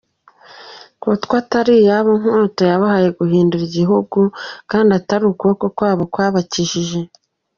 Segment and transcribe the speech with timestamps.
[1.01, 4.19] Kuko atari iyabo nkota yabahaye guhindūra igihugu,
[4.69, 6.99] Kandi atari ukuboko kwabo kwabakijije.